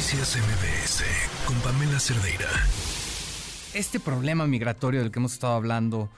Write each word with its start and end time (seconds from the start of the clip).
Noticias 0.00 0.38
MBS 0.38 1.04
con 1.44 1.60
Pamela 1.60 2.00
Cerdeira. 2.00 2.48
Este 3.74 4.00
problema 4.00 4.46
migratorio 4.46 5.00
del 5.00 5.10
que 5.10 5.18
hemos 5.18 5.34
estado 5.34 5.52
hablando 5.52 6.08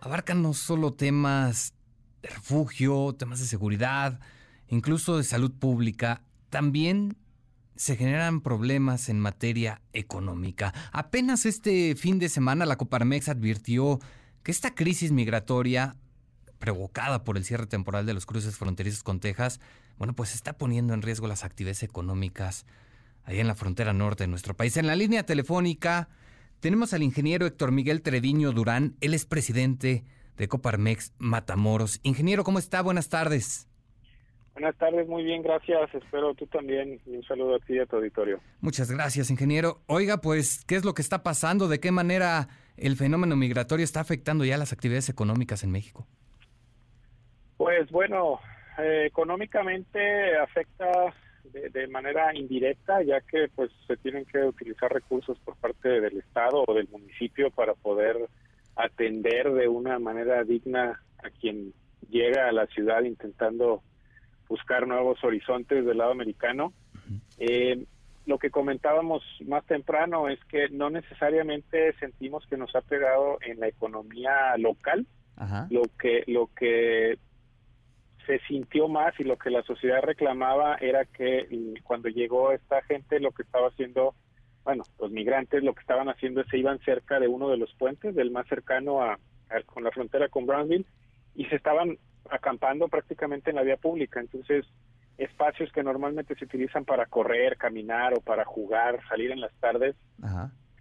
abarca 0.00 0.32
no 0.32 0.54
solo 0.54 0.94
temas 0.94 1.74
de 2.22 2.30
refugio, 2.30 3.14
temas 3.18 3.40
de 3.40 3.44
seguridad, 3.44 4.18
incluso 4.68 5.18
de 5.18 5.24
salud 5.24 5.52
pública, 5.52 6.22
también 6.48 7.18
se 7.76 7.96
generan 7.96 8.40
problemas 8.40 9.10
en 9.10 9.20
materia 9.20 9.82
económica. 9.92 10.72
Apenas 10.90 11.44
este 11.44 11.94
fin 11.96 12.18
de 12.18 12.30
semana 12.30 12.64
la 12.64 12.78
Coparmex 12.78 13.28
advirtió 13.28 14.00
que 14.42 14.52
esta 14.52 14.74
crisis 14.74 15.12
migratoria 15.12 15.96
provocada 16.58 17.24
por 17.24 17.36
el 17.36 17.44
cierre 17.44 17.66
temporal 17.66 18.06
de 18.06 18.14
los 18.14 18.24
cruces 18.24 18.56
fronterizos 18.56 19.02
con 19.02 19.20
Texas, 19.20 19.60
bueno, 19.98 20.14
pues 20.14 20.34
está 20.34 20.54
poniendo 20.54 20.94
en 20.94 21.02
riesgo 21.02 21.26
las 21.26 21.44
actividades 21.44 21.82
económicas 21.82 22.64
ahí 23.24 23.40
en 23.40 23.46
la 23.46 23.54
frontera 23.54 23.92
norte 23.92 24.24
de 24.24 24.28
nuestro 24.28 24.54
país. 24.54 24.76
En 24.76 24.86
la 24.86 24.96
línea 24.96 25.24
telefónica 25.24 26.08
tenemos 26.60 26.94
al 26.94 27.02
ingeniero 27.02 27.46
Héctor 27.46 27.72
Miguel 27.72 28.02
Trediño 28.02 28.52
Durán, 28.52 28.96
él 29.00 29.14
es 29.14 29.26
presidente 29.26 30.04
de 30.36 30.48
Coparmex 30.48 31.12
Matamoros. 31.18 32.00
Ingeniero, 32.02 32.44
¿cómo 32.44 32.58
está? 32.58 32.82
Buenas 32.82 33.08
tardes. 33.08 33.68
Buenas 34.54 34.76
tardes, 34.76 35.08
muy 35.08 35.24
bien, 35.24 35.42
gracias. 35.42 35.94
Espero 35.94 36.34
tú 36.34 36.46
también. 36.46 37.00
Y 37.06 37.16
un 37.16 37.24
saludo 37.24 37.56
a 37.56 37.58
ti 37.60 37.74
y 37.74 37.78
a 37.78 37.86
tu 37.86 37.96
auditorio. 37.96 38.38
Muchas 38.60 38.90
gracias, 38.90 39.30
ingeniero. 39.30 39.80
Oiga, 39.86 40.18
pues, 40.18 40.64
¿qué 40.66 40.76
es 40.76 40.84
lo 40.84 40.94
que 40.94 41.02
está 41.02 41.22
pasando? 41.22 41.68
¿De 41.68 41.80
qué 41.80 41.90
manera 41.90 42.48
el 42.76 42.96
fenómeno 42.96 43.34
migratorio 43.34 43.84
está 43.84 44.00
afectando 44.00 44.44
ya 44.44 44.58
las 44.58 44.72
actividades 44.72 45.08
económicas 45.08 45.64
en 45.64 45.70
México? 45.70 46.06
Pues 47.56 47.90
bueno, 47.90 48.40
eh, 48.78 49.06
económicamente 49.06 50.36
afecta 50.36 51.14
de, 51.44 51.88
manera 51.88 52.34
indirecta, 52.34 53.02
ya 53.02 53.20
que 53.20 53.48
pues 53.54 53.70
se 53.86 53.96
tienen 53.96 54.24
que 54.24 54.38
utilizar 54.38 54.92
recursos 54.92 55.38
por 55.40 55.56
parte 55.56 56.00
del 56.00 56.18
Estado 56.18 56.64
o 56.66 56.74
del 56.74 56.88
municipio 56.88 57.50
para 57.50 57.74
poder 57.74 58.16
atender 58.76 59.52
de 59.52 59.68
una 59.68 59.98
manera 59.98 60.44
digna 60.44 61.00
a 61.22 61.30
quien 61.30 61.72
llega 62.08 62.48
a 62.48 62.52
la 62.52 62.66
ciudad 62.66 63.02
intentando 63.02 63.82
buscar 64.48 64.86
nuevos 64.86 65.22
horizontes 65.24 65.84
del 65.84 65.98
lado 65.98 66.12
americano. 66.12 66.72
Eh, 67.38 67.84
lo 68.26 68.38
que 68.38 68.50
comentábamos 68.50 69.22
más 69.46 69.64
temprano 69.66 70.28
es 70.28 70.38
que 70.44 70.68
no 70.68 70.90
necesariamente 70.90 71.92
sentimos 71.98 72.46
que 72.46 72.56
nos 72.56 72.74
ha 72.76 72.80
pegado 72.80 73.38
en 73.44 73.58
la 73.60 73.68
economía 73.68 74.56
local. 74.58 75.06
Lo 75.70 75.82
que 75.98 76.22
lo 76.28 76.48
que 76.54 77.18
se 78.26 78.38
sintió 78.40 78.88
más 78.88 79.18
y 79.18 79.24
lo 79.24 79.36
que 79.36 79.50
la 79.50 79.62
sociedad 79.62 80.02
reclamaba 80.02 80.76
era 80.76 81.04
que 81.04 81.46
cuando 81.82 82.08
llegó 82.08 82.52
esta 82.52 82.82
gente 82.82 83.20
lo 83.20 83.32
que 83.32 83.42
estaba 83.42 83.68
haciendo, 83.68 84.14
bueno, 84.64 84.84
los 85.00 85.10
migrantes 85.10 85.62
lo 85.62 85.74
que 85.74 85.80
estaban 85.80 86.08
haciendo 86.08 86.40
es 86.40 86.48
se 86.48 86.58
iban 86.58 86.78
cerca 86.80 87.20
de 87.20 87.28
uno 87.28 87.48
de 87.48 87.56
los 87.56 87.72
puentes, 87.74 88.14
del 88.14 88.30
más 88.30 88.46
cercano 88.48 89.02
a, 89.02 89.18
con 89.66 89.84
la 89.84 89.90
frontera 89.90 90.28
con 90.28 90.46
Brownsville, 90.46 90.86
y 91.34 91.44
se 91.46 91.56
estaban 91.56 91.98
acampando 92.30 92.88
prácticamente 92.88 93.50
en 93.50 93.56
la 93.56 93.62
vía 93.62 93.76
pública. 93.76 94.20
Entonces, 94.20 94.66
espacios 95.18 95.70
que 95.72 95.82
normalmente 95.82 96.34
se 96.34 96.44
utilizan 96.44 96.84
para 96.84 97.06
correr, 97.06 97.56
caminar 97.56 98.14
o 98.14 98.20
para 98.20 98.44
jugar, 98.44 99.00
salir 99.08 99.30
en 99.30 99.40
las 99.40 99.52
tardes, 99.54 99.96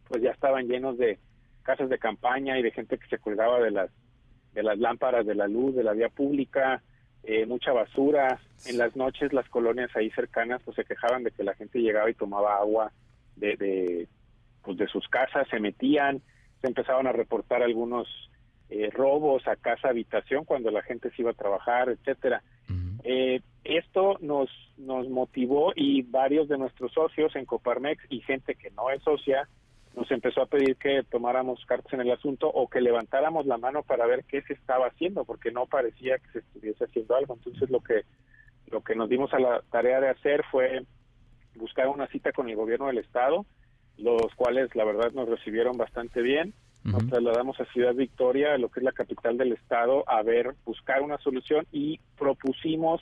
pues 0.07 0.21
ya 0.21 0.31
estaban 0.31 0.67
llenos 0.67 0.97
de 0.97 1.19
casas 1.63 1.89
de 1.89 1.99
campaña 1.99 2.57
y 2.57 2.63
de 2.63 2.71
gente 2.71 2.97
que 2.97 3.07
se 3.07 3.17
cuidaba 3.17 3.59
de 3.59 3.71
las 3.71 3.89
de 4.53 4.63
las 4.63 4.77
lámparas 4.77 5.25
de 5.25 5.35
la 5.35 5.47
luz 5.47 5.73
de 5.75 5.83
la 5.83 5.93
vía 5.93 6.09
pública, 6.09 6.81
eh, 7.23 7.45
mucha 7.45 7.71
basura. 7.71 8.39
En 8.65 8.77
las 8.77 8.95
noches 8.95 9.33
las 9.33 9.47
colonias 9.49 9.89
ahí 9.95 10.09
cercanas 10.11 10.61
pues 10.63 10.75
se 10.75 10.85
quejaban 10.85 11.23
de 11.23 11.31
que 11.31 11.43
la 11.43 11.55
gente 11.55 11.79
llegaba 11.79 12.09
y 12.09 12.13
tomaba 12.13 12.57
agua 12.57 12.91
de, 13.35 13.55
de, 13.57 14.07
pues, 14.63 14.77
de 14.77 14.87
sus 14.87 15.07
casas, 15.07 15.47
se 15.49 15.59
metían, 15.59 16.21
se 16.61 16.67
empezaban 16.67 17.07
a 17.07 17.11
reportar 17.11 17.63
algunos 17.63 18.07
eh, 18.69 18.89
robos 18.91 19.47
a 19.47 19.55
casa 19.55 19.89
habitación 19.89 20.45
cuando 20.45 20.71
la 20.71 20.81
gente 20.83 21.09
se 21.11 21.21
iba 21.21 21.31
a 21.31 21.35
trabajar, 21.35 21.89
etcétera. 21.89 22.41
Eh, 23.03 23.41
esto 23.63 24.17
nos 24.21 24.49
nos 24.77 25.09
motivó 25.09 25.73
y 25.75 26.03
varios 26.03 26.47
de 26.47 26.57
nuestros 26.57 26.91
socios 26.93 27.35
en 27.35 27.45
Coparmex 27.45 28.03
y 28.09 28.21
gente 28.21 28.55
que 28.55 28.71
no 28.71 28.89
es 28.89 29.01
socia 29.03 29.47
nos 29.95 30.09
empezó 30.11 30.41
a 30.41 30.45
pedir 30.45 30.77
que 30.77 31.03
tomáramos 31.09 31.65
cartas 31.65 31.93
en 31.93 32.01
el 32.01 32.11
asunto 32.11 32.47
o 32.47 32.69
que 32.69 32.81
levantáramos 32.81 33.45
la 33.45 33.57
mano 33.57 33.83
para 33.83 34.05
ver 34.05 34.23
qué 34.23 34.41
se 34.43 34.53
estaba 34.53 34.87
haciendo, 34.87 35.25
porque 35.25 35.51
no 35.51 35.65
parecía 35.65 36.17
que 36.17 36.31
se 36.31 36.39
estuviese 36.39 36.85
haciendo 36.85 37.15
algo. 37.15 37.33
Entonces 37.35 37.69
lo 37.69 37.81
que 37.81 38.03
lo 38.67 38.81
que 38.81 38.95
nos 38.95 39.09
dimos 39.09 39.33
a 39.33 39.39
la 39.39 39.61
tarea 39.69 39.99
de 39.99 40.09
hacer 40.09 40.43
fue 40.49 40.83
buscar 41.55 41.89
una 41.89 42.07
cita 42.07 42.31
con 42.31 42.49
el 42.49 42.55
gobierno 42.55 42.87
del 42.87 42.99
estado, 42.99 43.45
los 43.97 44.33
cuales 44.35 44.73
la 44.75 44.85
verdad 44.85 45.11
nos 45.11 45.27
recibieron 45.27 45.77
bastante 45.77 46.21
bien. 46.21 46.53
Nos 46.83 47.05
trasladamos 47.07 47.59
a 47.59 47.65
Ciudad 47.65 47.93
Victoria, 47.93 48.57
lo 48.57 48.69
que 48.69 48.79
es 48.79 48.83
la 48.83 48.91
capital 48.91 49.37
del 49.37 49.51
estado, 49.51 50.03
a 50.09 50.23
ver, 50.23 50.55
buscar 50.65 51.03
una 51.03 51.19
solución 51.19 51.67
y 51.71 51.99
propusimos 52.17 53.01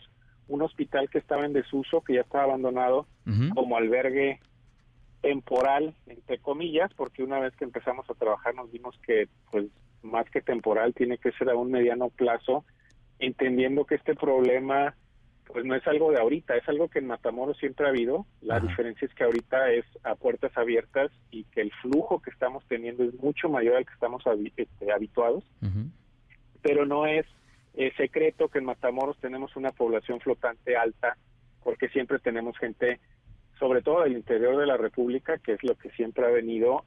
un 0.50 0.64
hospital 0.64 1.10
que 1.10 1.20
estaba 1.20 1.46
en 1.46 1.54
desuso, 1.54 2.02
que 2.02 2.16
ya 2.16 2.22
estaba 2.22 2.44
abandonado, 2.46 3.06
como 3.54 3.78
albergue 3.78 4.40
temporal, 5.22 5.94
entre 6.08 6.40
comillas, 6.40 6.94
porque 6.96 7.24
una 7.24 7.40
vez 7.40 7.56
que 7.56 7.66
empezamos 7.66 8.10
a 8.10 8.14
trabajar 8.14 8.56
nos 8.56 8.72
dimos 8.72 8.98
que, 9.06 9.28
pues, 9.52 9.66
más 10.02 10.30
que 10.30 10.42
temporal, 10.42 10.94
tiene 10.94 11.18
que 11.18 11.32
ser 11.34 11.50
a 11.50 11.56
un 11.56 11.72
mediano 11.72 12.10
plazo, 12.10 12.64
entendiendo 13.20 13.86
que 13.86 13.96
este 13.96 14.16
problema, 14.16 14.96
pues, 15.46 15.66
no 15.66 15.76
es 15.76 15.86
algo 15.88 16.12
de 16.12 16.20
ahorita, 16.20 16.56
es 16.56 16.68
algo 16.70 16.88
que 16.88 17.00
en 17.00 17.08
Matamoros 17.08 17.58
siempre 17.58 17.86
ha 17.86 17.90
habido. 17.90 18.26
La 18.42 18.60
diferencia 18.60 19.06
es 19.06 19.14
que 19.14 19.26
ahorita 19.26 19.72
es 19.72 19.86
a 20.04 20.16
puertas 20.16 20.56
abiertas 20.58 21.12
y 21.32 21.44
que 21.46 21.62
el 21.62 21.72
flujo 21.82 22.22
que 22.22 22.30
estamos 22.30 22.66
teniendo 22.68 23.04
es 23.04 23.14
mucho 23.16 23.50
mayor 23.50 23.76
al 23.76 23.86
que 23.86 23.94
estamos 23.94 24.24
este, 24.56 24.92
habituados, 24.92 25.44
pero 26.62 26.86
no 26.86 27.06
es 27.06 27.26
secreto 27.98 28.50
que 28.50 28.60
en 28.60 28.66
Matamoros 28.66 29.18
tenemos 29.20 29.56
una 29.56 29.72
población 29.72 30.20
flotante 30.20 30.76
alta, 30.76 31.18
porque 31.64 31.90
siempre 31.90 32.20
tenemos 32.20 32.58
gente 32.58 33.00
sobre 33.60 33.82
todo 33.82 34.04
del 34.04 34.14
interior 34.14 34.58
de 34.58 34.66
la 34.66 34.78
República, 34.78 35.38
que 35.38 35.54
es 35.54 35.64
lo 35.64 35.76
que 35.76 35.90
siempre 35.92 36.26
ha 36.26 36.30
venido 36.30 36.86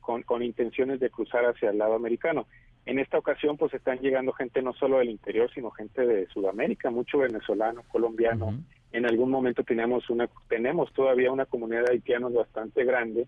con, 0.00 0.42
intenciones 0.42 0.98
de 0.98 1.10
cruzar 1.10 1.44
hacia 1.44 1.70
el 1.70 1.78
lado 1.78 1.94
americano. 1.94 2.46
En 2.86 2.98
esta 2.98 3.18
ocasión, 3.18 3.56
pues 3.56 3.72
están 3.74 3.98
llegando 3.98 4.32
gente 4.32 4.62
no 4.62 4.72
solo 4.74 4.98
del 4.98 5.10
interior, 5.10 5.50
sino 5.54 5.70
gente 5.70 6.06
de 6.06 6.26
Sudamérica, 6.28 6.90
mucho 6.90 7.18
venezolano, 7.18 7.82
colombiano. 7.88 8.58
En 8.92 9.06
algún 9.06 9.30
momento 9.30 9.62
teníamos 9.62 10.08
una, 10.10 10.28
tenemos 10.48 10.92
todavía 10.92 11.32
una 11.32 11.46
comunidad 11.46 11.84
de 11.84 11.92
haitianos 11.92 12.32
bastante 12.32 12.84
grande. 12.84 13.26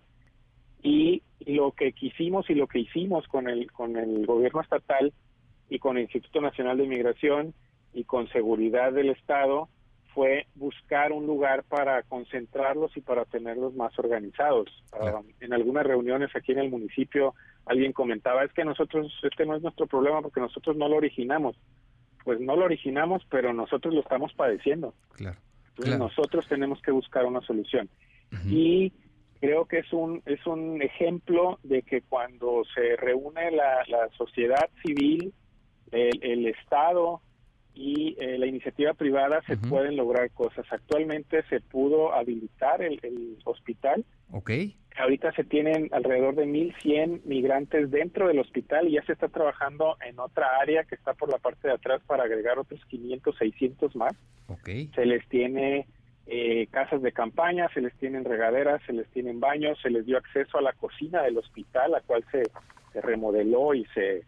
Y 0.83 1.23
lo 1.47 1.73
que 1.73 1.93
quisimos 1.93 2.49
y 2.51 2.55
lo 2.55 2.67
que 2.67 2.81
hicimos 2.81 3.27
con 3.29 3.49
el, 3.49 3.71
con 3.73 3.97
el 3.97 4.27
gobierno 4.27 4.61
estatal 4.61 5.13
y 5.69 5.79
con 5.79 5.97
el 5.97 6.05
Instituto 6.05 6.41
Nacional 6.41 6.77
de 6.77 6.85
Inmigración 6.85 7.55
y 7.93 8.05
con 8.05 8.29
seguridad 8.29 8.93
del 8.93 9.11
Estado 9.11 9.69
fue 10.17 10.47
buscar 10.55 11.13
un 11.13 11.27
lugar 11.27 11.63
para 11.65 12.03
concentrarlos 12.05 12.97
y 12.97 13.03
para 13.03 13.27
tenerlos 13.27 13.75
más 13.75 13.97
organizados. 13.99 14.67
en 15.41 15.53
algunas 15.53 15.85
reuniones 15.85 16.35
aquí 16.35 16.53
en 16.53 16.61
el 16.61 16.71
municipio 16.71 17.35
alguien 17.67 17.93
comentaba, 17.93 18.43
es 18.43 18.51
que 18.55 18.65
nosotros, 18.65 19.13
este 19.23 19.45
no 19.45 19.55
es 19.55 19.63
nuestro 19.63 19.87
problema 19.87 20.23
porque 20.23 20.41
nosotros 20.41 20.75
no 20.75 20.89
lo 20.89 20.97
originamos. 20.97 21.55
Pues 22.25 22.41
no 22.41 22.57
lo 22.57 22.65
originamos, 22.65 23.27
pero 23.31 23.53
nosotros 23.53 23.93
lo 23.93 24.01
estamos 24.01 24.33
padeciendo. 24.33 24.95
Claro. 25.13 25.37
Entonces 25.69 25.99
nosotros 25.99 26.49
tenemos 26.49 26.81
que 26.81 26.93
buscar 26.93 27.27
una 27.27 27.43
solución. 27.43 27.91
Y 28.47 28.95
creo 29.39 29.67
que 29.67 29.81
es 29.81 29.93
un, 29.93 30.23
es 30.25 30.47
un 30.47 30.81
ejemplo 30.81 31.59
de 31.63 31.83
que 31.83 32.01
cuando 32.01 32.63
se 32.75 32.97
reúne 32.97 33.51
la, 33.51 33.85
la 33.87 34.09
sociedad 34.17 34.71
civil, 34.83 35.35
el, 35.93 36.19
el 36.23 36.47
Estado, 36.47 37.21
y 37.77 38.17
eh, 38.19 38.39
la 38.39 38.47
iniciativa 38.47 38.95
privada 38.95 39.43
se 39.47 39.59
pueden 39.59 39.97
lograr 39.97 40.31
cosas. 40.31 40.65
Actualmente 40.71 41.43
se 41.51 41.61
pudo 41.61 42.15
habilitar 42.15 42.81
el, 42.81 43.37
hospital. 43.45 44.03
Ok. 44.33 44.51
Ahorita 44.99 45.31
se 45.33 45.45
tienen 45.45 45.91
alrededor 45.93 46.37
de 46.37 46.47
1.100 46.47 47.25
migrantes 47.25 47.91
dentro 47.91 48.29
del 48.29 48.39
hospital 48.39 48.89
y 48.89 48.93
ya 48.93 49.05
se 49.05 49.13
está 49.13 49.29
trabajando 49.29 49.99
en 50.09 50.19
otra 50.19 50.47
área 50.59 50.85
que 50.85 50.95
está 50.95 51.13
por 51.13 51.31
la 51.31 51.37
parte 51.37 51.69
de 51.69 51.75
atrás 51.75 52.01
para 52.07 52.25
agregar 52.25 52.59
otros 52.59 52.83
500, 52.87 53.37
600 53.37 53.95
más. 53.95 54.15
Okay. 54.49 54.89
Se 54.95 55.05
les 55.05 55.29
tiene 55.29 55.87
eh, 56.27 56.69
casas 56.71 57.03
de 57.03 57.13
campaña, 57.13 57.69
se 57.75 57.83
les 57.83 57.95
tienen 57.99 58.25
regaderas, 58.25 58.81
se 58.87 58.95
les 58.95 59.07
tienen 59.09 59.39
baños, 59.39 59.79
se 59.83 59.91
les 59.91 60.07
dio 60.07 60.17
acceso 60.17 60.57
a 60.57 60.63
la 60.63 60.73
cocina 60.73 61.23
del 61.23 61.37
hospital, 61.37 61.91
la 61.91 62.01
cual 62.01 62.25
se, 62.33 62.45
se 62.95 63.01
remodeló 63.03 63.75
y 63.75 63.85
se, 63.93 64.25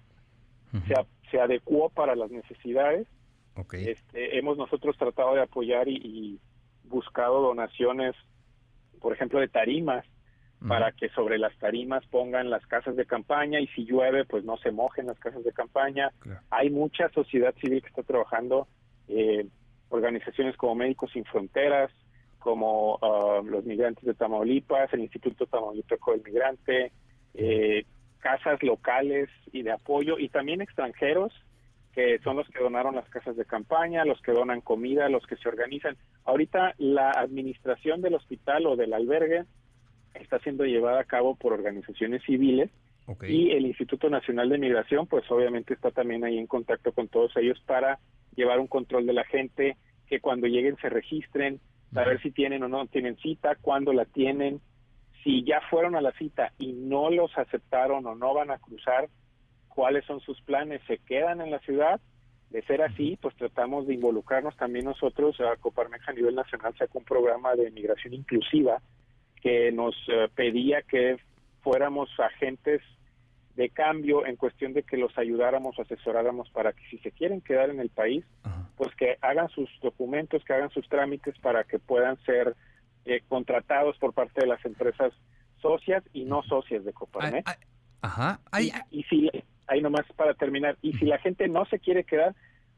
se, 0.87 0.94
se 1.31 1.40
adecuó 1.40 1.88
para 1.88 2.14
las 2.14 2.31
necesidades 2.31 3.06
este, 3.72 4.38
hemos 4.38 4.56
nosotros 4.56 4.96
tratado 4.96 5.34
de 5.34 5.43
apoyar 5.43 5.88
y, 5.88 6.40
buscado 6.84 7.43
donaciones, 7.43 8.14
por 9.00 9.12
ejemplo, 9.12 9.40
de 9.40 9.49
tarimas, 9.49 10.06
para 10.66 10.90
que 10.90 11.08
sobre 11.10 11.38
las 11.38 11.56
tarimas 11.58 12.05
pongan 12.06 12.50
las 12.50 12.66
casas 12.66 12.96
de 12.96 13.06
campaña 13.06 13.60
y 13.60 13.69
si 13.69 13.84
llueve, 13.84 14.25
pues 14.25 14.43
no 14.44 14.56
se 14.56 14.72
mojen 14.72 15.06
las 15.06 15.19
casas 15.19 15.44
de 15.44 15.52
campaña. 15.52 16.10
Hay 16.50 16.70
mucha 16.70 17.08
sociedad 17.10 17.55
civil 17.60 17.81
que 17.81 17.88
está 17.88 18.02
trabajando, 18.02 18.66
eh, 19.06 19.46
organizaciones 19.90 20.56
como 20.56 20.75
Médicos 20.75 21.12
Sin 21.12 21.25
Fronteras, 21.26 21.93
como 22.38 22.99
ah, 23.02 23.40
los 23.44 23.64
migrantes 23.66 24.04
de 24.04 24.14
Tamaulipas, 24.14 24.93
el 24.94 25.00
Instituto 25.00 25.46
Tamaulipeco 25.46 26.12
del 26.12 26.22
Migrante, 26.25 26.90
eh, 27.34 27.84
casas 28.19 28.61
locales 28.62 29.28
y 29.52 29.62
de 29.62 29.70
apoyo, 29.70 30.19
y 30.19 30.28
también 30.28 30.61
extranjeros 30.61 31.32
que 31.99 32.21
son 32.21 32.37
los 32.37 32.47
que 32.47 32.61
donaron 32.62 32.95
las 32.95 33.09
casas 33.09 33.37
de 33.37 33.45
campaña, 33.45 34.05
los 34.05 34.23
que 34.23 34.31
donan 34.31 34.61
comida, 34.61 35.09
los 35.09 35.27
que 35.27 35.35
se 35.35 35.49
organizan. 35.49 35.97
Ahorita 36.25 36.77
la 36.79 37.11
administración 37.11 38.03
del 38.03 38.15
hospital 38.15 38.67
o 38.67 38.77
del 38.77 38.93
albergue 38.93 39.47
está 40.15 40.39
siendo 40.39 40.65
llevada 40.65 41.00
a 41.00 41.05
cabo 41.06 41.35
por 41.35 41.53
organizaciones 41.53 42.23
civiles 42.23 42.71
y 43.23 43.50
el 43.50 43.67
Instituto 43.67 44.09
Nacional 44.11 44.49
de 44.49 44.59
Migración, 44.59 45.09
pues 45.09 45.29
obviamente 45.29 45.75
está 45.75 45.91
también 45.91 46.23
ahí 46.23 46.39
en 46.39 46.47
contacto 46.47 46.93
con 46.93 47.09
todos 47.09 47.37
ellos 47.37 47.61
para 47.67 47.99
llevar 48.37 48.61
un 48.61 48.69
control 48.69 49.05
de 49.05 49.15
la 49.15 49.25
gente, 49.25 49.77
que 50.06 50.21
cuando 50.21 50.47
lleguen 50.47 50.77
se 50.77 50.91
registren, 50.91 51.59
saber 51.93 52.23
si 52.23 52.31
tienen 52.31 52.62
o 52.62 52.69
no 52.69 52.87
tienen 52.87 53.17
cita, 53.17 53.56
cuándo 53.61 53.93
la 53.93 54.05
tienen, 54.05 54.61
si 55.25 55.43
ya 55.43 55.61
fueron 55.69 55.97
a 55.97 56.00
la 56.00 56.12
cita 56.12 56.53
y 56.61 56.75
no 56.75 57.11
los 57.11 57.37
aceptaron 57.37 58.06
o 58.06 58.15
no 58.15 58.35
van 58.35 58.53
a 58.53 58.59
cruzar, 58.59 59.09
cuáles 59.78 60.04
son 60.06 60.19
sus 60.19 60.40
planes, 60.40 60.82
se 60.88 60.98
quedan 60.98 61.40
en 61.40 61.52
la 61.52 61.60
ciudad. 61.60 62.00
De 62.50 62.62
ser 62.62 62.82
así, 62.82 63.16
pues 63.22 63.36
tratamos 63.36 63.86
de 63.86 63.94
involucrarnos 63.94 64.56
también 64.56 64.86
nosotros. 64.86 65.40
A 65.40 65.54
Coparmex 65.54 66.08
a 66.08 66.12
nivel 66.14 66.34
nacional 66.34 66.75
sacó 66.76 66.98
un 66.98 67.04
programa 67.04 67.54
de 67.54 67.70
migración 67.70 68.12
inclusiva 68.12 68.82
que 69.40 69.70
nos 69.70 69.94
eh, 70.08 70.26
pedía 70.34 70.82
que 70.82 71.19
fuéramos 71.62 72.10
agentes 72.19 72.82
de 73.54 73.70
cambio 73.70 74.26
en 74.26 74.34
cuestión 74.34 74.72
de 74.72 74.82
que 74.82 74.96
los 74.96 75.16
ayudáramos, 75.16 75.78
asesoráramos 75.78 76.50
para 76.50 76.72
que 76.72 76.82
si 76.90 76.98
se 76.98 77.12
quieren 77.12 77.40
quedar 77.40 77.70
en 77.70 77.78
el 77.78 77.90
país, 77.90 78.25
pues 78.76 78.92
que 78.96 79.16
hagan 79.20 79.48
sus 79.50 79.70
documentos, 79.80 80.42
que 80.44 80.54
hagan 80.54 80.70
sus 80.70 80.88
trámites 80.88 81.38
para 81.38 81.62
que 81.62 81.78
puedan 81.78 82.16
ser 82.25 82.56
eh, 83.04 83.22
contratados 83.28 83.96
por 83.98 84.12
parte 84.12 84.40
de 84.40 84.48
las 84.48 84.64
empresas 84.64 85.12
socias 85.62 86.02
y 86.12 86.25
no 86.25 86.42
socias 86.42 86.84
de 86.84 86.92
Coparmex. 86.92 87.48
Ajá. 88.00 88.40
y, 88.90 89.02
si, 89.04 89.30
ahí 89.69 89.81
nomás 89.81 90.06
para 90.17 90.35
terminar, 90.35 90.76
y 90.82 90.93
si 90.94 91.05
la 91.05 91.19
gente 91.19 91.47
no 91.49 91.65
se 91.67 91.79
quiere 91.79 92.05
quedar, 92.05 92.35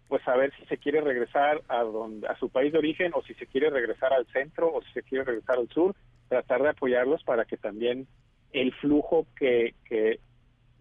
pues 0.09 0.27
a 0.27 0.37
ver 0.37 0.53
si 0.59 0.67
se 0.67 0.77
quiere 0.77 1.01
regresar 1.01 1.63
a 1.69 1.83
donde 1.83 2.27
a 2.27 2.37
su 2.37 2.51
país 2.51 2.73
de 2.73 2.79
origen 2.79 3.13
o 3.15 3.23
si 3.23 3.33
se 3.35 3.47
quiere 3.47 3.71
regresar 3.71 4.13
al 4.13 4.27
centro 4.27 4.73
o 4.73 4.83
si 4.83 4.93
se 4.93 5.03
quiere 5.05 5.25
regresar 5.25 5.57
al 5.57 5.69
sur, 5.69 5.95
tratar 6.29 6.63
de 6.63 6.71
apoyarlos 6.71 7.23
para 7.23 7.45
que 7.45 7.57
también 7.57 8.09
el 8.53 8.75
flujo 8.75 9.27
que, 9.37 9.75
que 9.85 10.19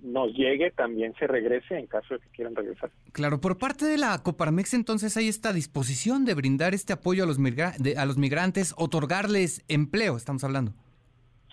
nos 0.02 0.34
llegue 0.34 0.72
también 0.72 1.14
se 1.20 1.28
regrese 1.28 1.78
en 1.78 1.86
caso 1.86 2.16
de 2.16 2.22
que 2.22 2.30
quieran 2.30 2.56
regresar. 2.56 2.90
Claro, 3.12 3.40
por 3.40 3.60
parte 3.60 3.86
de 3.86 3.98
la 3.98 4.18
Coparmex 4.24 4.74
entonces 4.74 5.16
hay 5.16 5.28
esta 5.28 5.54
disposición 5.54 6.26
de 6.26 6.34
brindar 6.34 6.74
este 6.74 6.94
apoyo 6.94 7.24
a 7.24 7.28
los, 7.28 7.38
a 7.38 8.06
los 8.06 8.18
migrantes, 8.18 8.74
otorgarles 8.78 9.64
empleo, 9.68 10.18
estamos 10.18 10.44
hablando. 10.44 10.74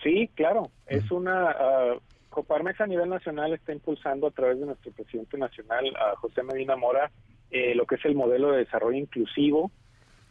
Sí, 0.01 0.29
claro, 0.35 0.71
es 0.87 1.11
una... 1.11 1.51
Uh, 1.51 1.99
Coparmex 2.37 2.79
a 2.81 2.85
nivel 2.85 3.09
nacional 3.09 3.51
está 3.53 3.73
impulsando 3.73 4.27
a 4.27 4.31
través 4.31 4.59
de 4.59 4.67
nuestro 4.67 4.91
presidente 4.91 5.39
nacional, 5.39 5.91
a 5.95 6.15
José 6.17 6.43
Medina 6.43 6.75
Mora, 6.75 7.09
eh, 7.49 7.73
lo 7.73 7.87
que 7.87 7.95
es 7.95 8.05
el 8.05 8.13
modelo 8.13 8.51
de 8.51 8.59
desarrollo 8.59 8.95
inclusivo, 8.95 9.71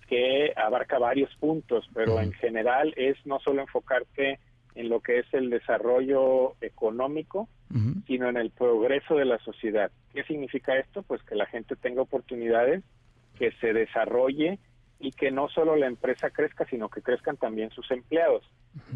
que 0.08 0.53
abarca 0.55 1.00
varios 1.00 1.35
puntos, 1.35 1.91
pero 1.93 2.20
en 2.20 2.32
general 2.35 2.94
es 2.97 3.17
no 3.26 3.41
solo 3.41 3.61
enfocarte 3.61 4.38
en 4.76 4.88
lo 4.88 5.00
que 5.00 5.19
es 5.19 5.26
el 5.35 5.50
desarrollo 5.50 6.55
económico, 6.61 7.49
sino 8.06 8.29
en 8.29 8.37
el 8.37 8.50
progreso 8.50 9.17
de 9.17 9.25
la 9.25 9.38
sociedad. 9.38 9.91
¿Qué 10.14 10.23
significa 10.23 10.79
esto? 10.79 11.03
Pues 11.03 11.20
que 11.25 11.35
la 11.35 11.47
gente 11.47 11.75
tenga 11.75 12.03
oportunidades, 12.03 12.85
que 13.37 13.50
se 13.61 13.73
desarrolle 13.73 14.61
y 14.98 15.10
que 15.10 15.31
no 15.31 15.48
solo 15.48 15.76
la 15.76 15.87
empresa 15.87 16.31
crezca, 16.31 16.66
sino 16.66 16.88
que 16.88 17.02
crezcan 17.02 17.37
también 17.37 17.70
sus 17.70 17.90
empleados. 17.90 18.44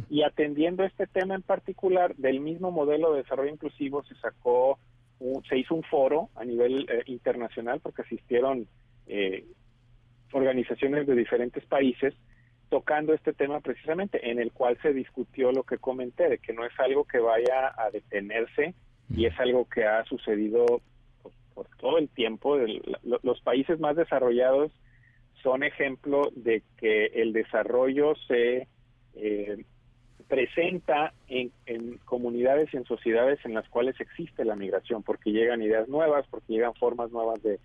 Y 0.09 0.23
atendiendo 0.23 0.85
este 0.85 1.07
tema 1.07 1.35
en 1.35 1.43
particular, 1.43 2.15
del 2.17 2.41
mismo 2.41 2.71
modelo 2.71 3.13
de 3.13 3.23
desarrollo 3.23 3.53
inclusivo 3.53 4.03
se 4.05 4.15
sacó, 4.17 4.79
se 5.49 5.59
hizo 5.59 5.75
un 5.75 5.83
foro 5.83 6.31
a 6.37 6.45
nivel 6.45 6.87
eh, 6.89 7.03
internacional 7.07 7.81
porque 7.81 8.03
asistieron 8.03 8.67
eh, 9.07 9.45
organizaciones 10.33 11.07
de 11.07 11.15
diferentes 11.15 11.65
países 11.67 12.15
tocando 12.71 13.13
este 13.13 13.33
tema 13.33 13.61
precisamente, 13.61 14.31
en 14.31 14.39
el 14.39 14.53
cual 14.53 14.79
se 14.81 14.95
discutió 14.95 15.51
lo 15.53 15.65
que 15.65 15.79
comenté, 15.79 16.29
de 16.29 16.39
que 16.39 16.53
no 16.53 16.65
es 16.65 16.73
algo 16.79 17.05
que 17.05 17.19
vaya 17.19 17.75
a 17.77 17.91
detenerse 17.91 18.75
y 19.15 19.27
es 19.27 19.39
algo 19.41 19.69
que 19.69 19.85
ha 19.85 20.05
sucedido 20.05 20.81
por, 21.53 21.67
todo 21.79 21.99
el 21.99 22.09
tiempo. 22.09 22.57
los 23.03 23.41
países 23.43 23.81
más 23.81 23.97
desarrollados 23.97 24.71
son 25.43 25.63
ejemplo 25.63 26.31
de 26.35 26.63
que 26.79 27.07
el 27.07 27.33
desarrollo 27.33 28.15
se 28.27 28.69
eh, 29.15 29.65
presenta 30.29 31.13
en, 31.29 31.51
comunidades 32.05 32.73
y 32.73 32.77
en 32.77 32.85
sociedades 32.85 33.39
en 33.45 33.55
las 33.55 33.69
cuales 33.69 34.01
existe 34.01 34.45
la 34.45 34.55
migración, 34.55 35.03
porque 35.03 35.33
llegan 35.33 35.63
ideas 35.63 35.89
nuevas, 35.89 36.27
porque 36.31 36.53
llegan 36.53 36.75
formas 36.75 37.11
nuevas 37.11 37.43
de, 37.43 37.59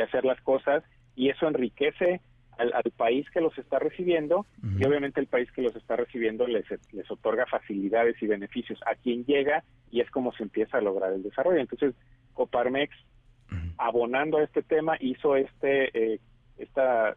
hacer 0.00 0.24
las 0.24 0.40
cosas 0.40 0.82
y 1.16 1.28
eso 1.28 1.46
enriquece 1.46 2.20
al, 2.56 2.72
país 2.96 3.28
que 3.30 3.40
los 3.40 3.56
está 3.58 3.78
recibiendo 3.78 4.46
y 4.78 4.86
obviamente 4.86 5.20
el 5.20 5.26
país 5.26 5.50
que 5.52 5.62
los 5.62 5.74
está 5.74 5.96
recibiendo 5.96 6.46
les, 6.46 6.64
les 6.92 7.10
otorga 7.10 7.44
facilidades 7.46 8.16
y 8.22 8.26
beneficios. 8.26 8.80
A 8.86 8.94
quien 8.94 9.24
llega 9.24 9.64
y 9.90 10.00
es 10.00 10.10
como 10.10 10.32
se 10.32 10.44
empieza 10.44 10.78
a 10.78 10.80
lograr 10.80 11.12
el 11.12 11.22
desarrollo. 11.22 11.58
Entonces, 11.60 11.94
Coparmex, 12.34 12.94
abonando 13.76 14.38
a 14.38 14.44
este 14.44 14.62
tema, 14.62 14.96
hizo 15.00 15.36
este 15.36 16.14
eh, 16.14 16.20
esta 16.56 17.16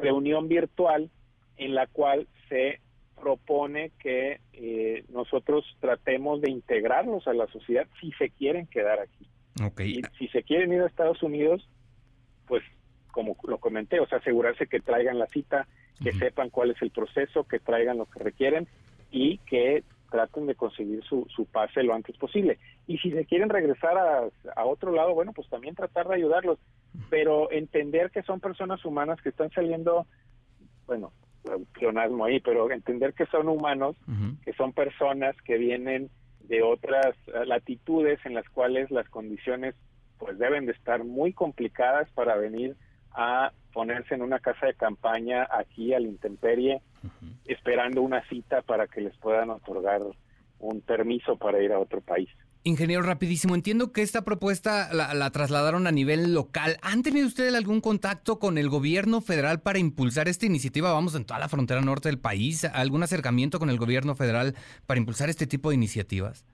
reunión 0.00 0.48
virtual 0.48 1.10
en 1.56 1.74
la 1.74 1.86
cual 1.86 2.26
se 2.48 2.80
propone 3.20 3.90
que 3.98 4.40
eh, 4.52 5.04
nosotros 5.08 5.64
tratemos 5.80 6.40
de 6.40 6.50
integrarlos 6.50 7.26
a 7.26 7.34
la 7.34 7.46
sociedad 7.48 7.86
si 8.00 8.12
se 8.12 8.30
quieren 8.30 8.66
quedar 8.66 9.00
aquí. 9.00 9.28
Y 9.84 10.02
si 10.18 10.28
se 10.28 10.44
quieren 10.44 10.72
ir 10.72 10.82
a 10.82 10.86
Estados 10.86 11.22
Unidos, 11.22 11.68
pues 12.46 12.62
como 13.10 13.36
lo 13.48 13.58
comenté, 13.58 13.98
o 13.98 14.06
sea, 14.06 14.18
asegurarse 14.18 14.68
que 14.68 14.78
traigan 14.80 15.18
la 15.18 15.26
cita, 15.26 15.66
que 16.02 16.12
sepan 16.12 16.50
cuál 16.50 16.70
es 16.70 16.80
el 16.80 16.90
proceso, 16.90 17.42
que 17.42 17.58
traigan 17.58 17.98
lo 17.98 18.06
que 18.06 18.20
requieren 18.20 18.68
y 19.10 19.38
que 19.38 19.82
traten 20.10 20.46
de 20.46 20.54
conseguir 20.54 21.02
su, 21.04 21.26
su 21.34 21.46
pase 21.46 21.82
lo 21.82 21.94
antes 21.94 22.16
posible. 22.16 22.58
Y 22.86 22.98
si 22.98 23.10
se 23.10 23.24
quieren 23.24 23.48
regresar 23.48 23.96
a, 23.96 24.28
a 24.56 24.64
otro 24.64 24.92
lado, 24.92 25.14
bueno, 25.14 25.32
pues 25.32 25.48
también 25.48 25.74
tratar 25.74 26.08
de 26.08 26.16
ayudarlos. 26.16 26.58
Pero 27.10 27.50
entender 27.52 28.10
que 28.10 28.22
son 28.22 28.40
personas 28.40 28.84
humanas 28.84 29.20
que 29.20 29.28
están 29.28 29.50
saliendo, 29.50 30.06
bueno, 30.86 31.12
pleonasmo 31.72 32.24
ahí, 32.24 32.40
pero 32.40 32.70
entender 32.70 33.14
que 33.14 33.26
son 33.26 33.48
humanos, 33.48 33.96
que 34.44 34.52
son 34.54 34.72
personas 34.72 35.36
que 35.42 35.56
vienen 35.58 36.10
de 36.40 36.62
otras 36.62 37.14
latitudes 37.46 38.18
en 38.24 38.34
las 38.34 38.48
cuales 38.48 38.90
las 38.90 39.08
condiciones 39.08 39.74
pues 40.18 40.38
deben 40.38 40.66
de 40.66 40.72
estar 40.72 41.04
muy 41.04 41.32
complicadas 41.32 42.10
para 42.10 42.36
venir 42.36 42.76
a 43.12 43.52
ponerse 43.72 44.14
en 44.14 44.22
una 44.22 44.40
casa 44.40 44.66
de 44.66 44.74
campaña 44.74 45.46
aquí 45.50 45.94
al 45.94 46.04
intemperie, 46.04 46.80
esperando 47.48 48.02
una 48.02 48.22
cita 48.28 48.62
para 48.62 48.86
que 48.86 49.00
les 49.00 49.16
puedan 49.16 49.50
otorgar 49.50 50.02
un 50.60 50.80
permiso 50.80 51.36
para 51.36 51.62
ir 51.62 51.72
a 51.72 51.78
otro 51.78 52.00
país. 52.00 52.28
Ingeniero, 52.64 53.02
rapidísimo, 53.02 53.54
entiendo 53.54 53.92
que 53.92 54.02
esta 54.02 54.24
propuesta 54.24 54.92
la, 54.92 55.30
trasladaron 55.30 55.86
a 55.86 55.92
nivel 55.92 56.34
local. 56.34 56.76
¿Han 56.82 57.02
tenido 57.02 57.26
ustedes 57.26 57.54
algún 57.54 57.80
contacto 57.80 58.38
con 58.38 58.58
el 58.58 58.68
gobierno 58.68 59.20
federal 59.20 59.60
para 59.60 59.78
impulsar 59.78 60.28
esta 60.28 60.46
iniciativa? 60.46 60.92
Vamos 60.92 61.14
en 61.14 61.24
toda 61.24 61.40
la 61.40 61.48
frontera 61.48 61.80
norte 61.80 62.08
del 62.08 62.18
país. 62.18 62.64
¿Algún 62.64 63.02
acercamiento 63.02 63.58
con 63.58 63.70
el 63.70 63.78
gobierno 63.78 64.16
federal 64.16 64.54
para 64.86 64.98
impulsar 64.98 65.30
este 65.30 65.46
tipo 65.46 65.70
de 65.70 65.76
iniciativas? 65.76 66.44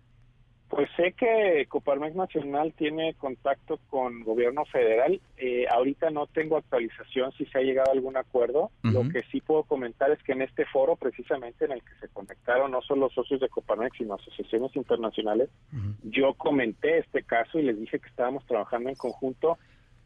Pues 0.75 0.89
sé 0.97 1.13
que 1.13 1.67
Coparmex 1.69 2.17
Nacional 2.17 2.73
tiene 2.77 3.15
contacto 3.15 3.79
con 3.91 4.25
gobierno 4.25 4.65
federal. 4.65 5.21
Eh, 5.37 5.67
ahorita 5.71 6.11
no 6.11 6.27
tengo 6.27 6.57
actualización 6.57 7.31
si 7.31 7.47
se 7.47 7.59
ha 7.59 7.63
llegado 7.63 7.91
a 7.91 7.95
algún 7.95 8.17
acuerdo. 8.17 8.73
Lo 8.83 9.09
que 9.09 9.23
sí 9.31 9.41
puedo 9.41 9.63
comentar 9.63 10.11
es 10.11 10.21
que 10.25 10.33
en 10.33 10.43
este 10.43 10.67
foro, 10.67 10.97
precisamente 10.97 11.67
en 11.67 11.73
el 11.73 11.81
que 11.81 11.95
se 12.01 12.09
conectaron 12.09 12.73
no 12.73 12.83
solo 12.83 13.09
socios 13.11 13.39
de 13.39 13.49
Coparmex, 13.49 13.99
sino 13.99 14.15
asociaciones 14.15 14.75
internacionales, 14.75 15.49
yo 16.03 16.35
comenté 16.35 16.99
este 16.99 17.23
caso 17.23 17.61
y 17.61 17.63
les 17.63 17.79
dije 17.79 18.01
que 18.01 18.09
estábamos 18.09 18.45
trabajando 18.45 18.89
en 18.89 18.97
conjunto 18.97 19.59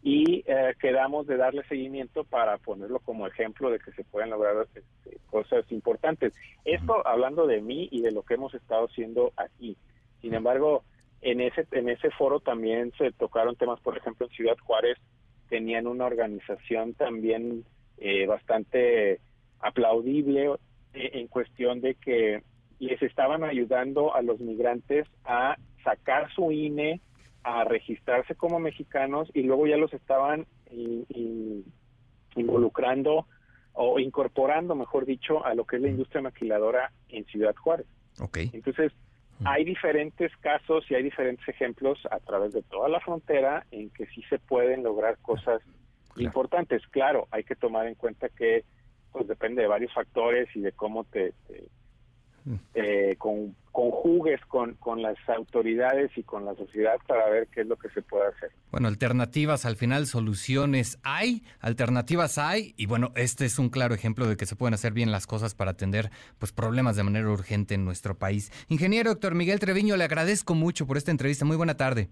y 0.02 0.44
eh, 0.46 0.74
quedamos 0.78 1.26
de 1.26 1.38
darle 1.38 1.64
seguimiento 1.64 2.24
para 2.24 2.58
ponerlo 2.58 2.98
como 2.98 3.26
ejemplo 3.26 3.70
de 3.70 3.78
que 3.78 3.92
se 3.92 4.04
pueden 4.04 4.28
lograr 4.28 4.68
este, 4.74 5.16
cosas 5.30 5.64
importantes. 5.72 6.34
Esto 6.66 7.06
hablando 7.06 7.46
de 7.46 7.62
mí 7.62 7.88
y 7.90 8.02
de 8.02 8.12
lo 8.12 8.22
que 8.22 8.34
hemos 8.34 8.52
estado 8.52 8.86
haciendo 8.86 9.32
aquí. 9.38 9.78
Sin 10.20 10.34
embargo, 10.34 10.84
en 11.20 11.40
ese, 11.40 11.66
en 11.72 11.88
ese 11.88 12.10
foro 12.10 12.40
también 12.40 12.92
se 12.98 13.12
tocaron 13.12 13.56
temas, 13.56 13.80
por 13.80 13.96
ejemplo, 13.96 14.26
en 14.26 14.32
Ciudad 14.32 14.56
Juárez 14.62 14.98
tenían 15.48 15.86
una 15.86 16.06
organización 16.06 16.94
también 16.94 17.64
eh, 17.96 18.26
bastante 18.26 19.20
aplaudible 19.60 20.52
eh, 20.94 21.10
en 21.14 21.26
cuestión 21.26 21.80
de 21.80 21.94
que 21.94 22.42
les 22.78 23.02
estaban 23.02 23.42
ayudando 23.44 24.14
a 24.14 24.22
los 24.22 24.38
migrantes 24.40 25.06
a 25.24 25.56
sacar 25.82 26.32
su 26.34 26.52
INE, 26.52 27.00
a 27.42 27.64
registrarse 27.64 28.34
como 28.34 28.60
mexicanos 28.60 29.30
y 29.34 29.42
luego 29.42 29.66
ya 29.66 29.76
los 29.76 29.92
estaban 29.92 30.46
involucrando 32.34 33.26
o 33.72 33.98
incorporando, 33.98 34.74
mejor 34.74 35.06
dicho, 35.06 35.44
a 35.44 35.54
lo 35.54 35.64
que 35.64 35.76
es 35.76 35.82
la 35.82 35.88
industria 35.88 36.20
maquiladora 36.20 36.92
en 37.08 37.24
Ciudad 37.26 37.54
Juárez. 37.56 37.86
Okay. 38.20 38.50
Entonces, 38.52 38.92
hay 39.44 39.64
diferentes 39.64 40.34
casos 40.38 40.84
y 40.90 40.94
hay 40.94 41.02
diferentes 41.02 41.46
ejemplos 41.48 41.98
a 42.10 42.18
través 42.20 42.52
de 42.52 42.62
toda 42.62 42.88
la 42.88 43.00
frontera 43.00 43.64
en 43.70 43.90
que 43.90 44.06
sí 44.06 44.22
se 44.28 44.38
pueden 44.38 44.82
lograr 44.82 45.18
cosas 45.18 45.62
importantes. 46.16 46.86
Claro, 46.88 47.28
hay 47.30 47.44
que 47.44 47.56
tomar 47.56 47.86
en 47.86 47.94
cuenta 47.94 48.28
que 48.28 48.64
pues 49.12 49.26
depende 49.26 49.62
de 49.62 49.68
varios 49.68 49.92
factores 49.92 50.48
y 50.54 50.60
de 50.60 50.72
cómo 50.72 51.04
te, 51.04 51.32
eh, 52.74 53.16
con, 53.18 53.54
conjugues 53.72 54.40
con, 54.46 54.74
con 54.74 55.02
las 55.02 55.16
autoridades 55.28 56.10
y 56.16 56.22
con 56.22 56.44
la 56.44 56.54
sociedad 56.54 56.96
para 57.06 57.28
ver 57.28 57.48
qué 57.48 57.60
es 57.60 57.66
lo 57.66 57.76
que 57.76 57.88
se 57.90 58.02
puede 58.02 58.26
hacer. 58.28 58.50
Bueno, 58.70 58.88
alternativas 58.88 59.64
al 59.64 59.76
final, 59.76 60.06
soluciones 60.06 60.98
hay, 61.02 61.42
alternativas 61.60 62.38
hay, 62.38 62.74
y 62.76 62.86
bueno, 62.86 63.12
este 63.14 63.44
es 63.44 63.58
un 63.58 63.68
claro 63.68 63.94
ejemplo 63.94 64.26
de 64.26 64.36
que 64.36 64.46
se 64.46 64.56
pueden 64.56 64.74
hacer 64.74 64.92
bien 64.92 65.12
las 65.12 65.26
cosas 65.26 65.54
para 65.54 65.72
atender 65.72 66.10
pues 66.38 66.52
problemas 66.52 66.96
de 66.96 67.04
manera 67.04 67.28
urgente 67.30 67.74
en 67.74 67.84
nuestro 67.84 68.18
país. 68.18 68.50
Ingeniero 68.68 69.10
Héctor 69.10 69.34
Miguel 69.34 69.60
Treviño, 69.60 69.96
le 69.96 70.04
agradezco 70.04 70.54
mucho 70.54 70.86
por 70.86 70.96
esta 70.96 71.10
entrevista. 71.10 71.44
Muy 71.44 71.56
buena 71.56 71.76
tarde. 71.76 72.08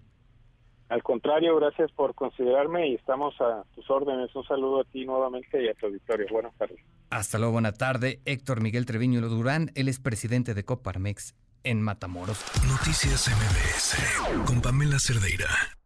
Al 0.89 1.03
contrario, 1.03 1.55
gracias 1.57 1.91
por 1.91 2.15
considerarme 2.15 2.89
y 2.89 2.95
estamos 2.95 3.39
a 3.41 3.63
tus 3.75 3.89
órdenes. 3.89 4.33
Un 4.35 4.45
saludo 4.45 4.81
a 4.81 4.83
ti 4.85 5.05
nuevamente 5.05 5.63
y 5.63 5.67
a 5.67 5.73
tu 5.73 5.87
auditorio. 5.87 6.27
Buenas 6.31 6.55
tardes. 6.55 6.79
Hasta 7.09 7.37
luego, 7.37 7.53
buena 7.53 7.73
tarde. 7.73 8.21
Héctor 8.25 8.61
Miguel 8.61 8.85
Treviño 8.85 9.21
Durán, 9.21 9.71
él 9.75 9.89
es 9.89 9.99
presidente 9.99 10.53
de 10.53 10.63
Coparmex 10.63 11.35
en 11.63 11.81
Matamoros. 11.81 12.43
Noticias 12.67 13.27
MBS 13.27 14.45
con 14.45 14.61
Pamela 14.61 14.99
Cerdeira. 14.99 15.76